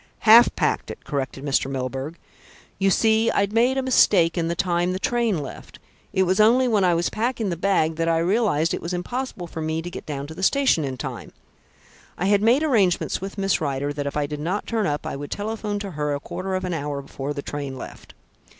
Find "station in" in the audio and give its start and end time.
10.41-10.97